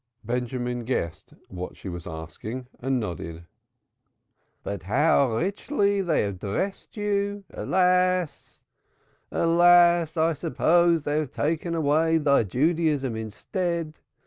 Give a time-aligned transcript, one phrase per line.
[0.23, 3.45] Benjamin guessed what she was asking and nodded.
[4.63, 7.43] "But how richly they have dressed thee!
[7.51, 8.63] Alas,
[9.31, 13.99] I suppose they have taken away thy Judaism instead.